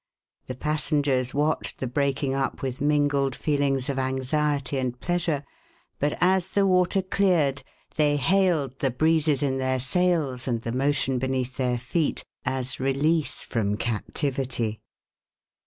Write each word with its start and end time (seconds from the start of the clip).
The 0.47 0.55
passengers 0.55 1.31
watched 1.31 1.77
the 1.79 1.85
brealdng 1.85 2.33
up 2.35 2.63
with 2.63 2.81
mingled 2.81 3.35
feelings 3.35 3.87
of 3.87 3.99
anxiety 3.99 4.79
and 4.79 4.99
pleasure; 4.99 5.43
bat 5.99 6.17
as 6.19 6.49
the 6.49 6.65
water 6.65 7.03
cleared, 7.03 7.61
they 7.97 8.17
hailed 8.17 8.79
the 8.79 8.89
breezes 8.89 9.43
in 9.43 9.59
their 9.59 9.79
sails, 9.79 10.47
and 10.47 10.63
the 10.63 10.71
motion 10.71 11.19
beneath 11.19 11.57
their 11.57 11.77
feet, 11.77 12.23
as 12.45 12.79
release 12.79 13.43
from 13.43 13.77
cap 13.77 14.05
tivity. 14.13 14.79